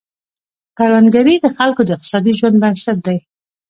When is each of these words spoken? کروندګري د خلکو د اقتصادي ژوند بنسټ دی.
کروندګري 0.77 1.35
د 1.41 1.45
خلکو 1.57 1.81
د 1.85 1.89
اقتصادي 1.95 2.33
ژوند 2.39 2.57
بنسټ 2.63 2.97
دی. 3.07 3.17